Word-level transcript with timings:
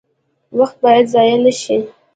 وخت 0.59 0.77
باید 0.83 1.05
ضایع 1.13 1.37
نشي 1.45 1.77